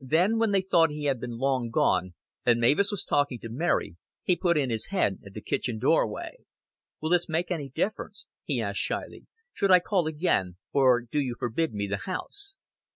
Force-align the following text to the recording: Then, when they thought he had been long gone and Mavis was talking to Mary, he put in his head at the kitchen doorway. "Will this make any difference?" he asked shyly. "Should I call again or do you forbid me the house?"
Then, 0.00 0.36
when 0.38 0.50
they 0.50 0.62
thought 0.62 0.90
he 0.90 1.04
had 1.04 1.20
been 1.20 1.38
long 1.38 1.70
gone 1.70 2.14
and 2.44 2.58
Mavis 2.58 2.90
was 2.90 3.04
talking 3.04 3.38
to 3.38 3.48
Mary, 3.48 3.94
he 4.24 4.34
put 4.34 4.58
in 4.58 4.68
his 4.68 4.86
head 4.86 5.20
at 5.24 5.32
the 5.32 5.40
kitchen 5.40 5.78
doorway. 5.78 6.38
"Will 7.00 7.10
this 7.10 7.28
make 7.28 7.52
any 7.52 7.68
difference?" 7.68 8.26
he 8.42 8.60
asked 8.60 8.80
shyly. 8.80 9.28
"Should 9.52 9.70
I 9.70 9.78
call 9.78 10.08
again 10.08 10.56
or 10.72 11.00
do 11.02 11.20
you 11.20 11.36
forbid 11.38 11.72
me 11.72 11.86
the 11.86 11.98
house?" 11.98 12.56